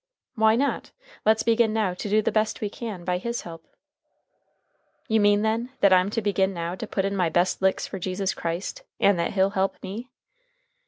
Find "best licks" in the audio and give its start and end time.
7.29-7.85